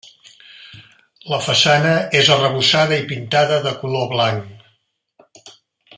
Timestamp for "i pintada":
3.03-3.63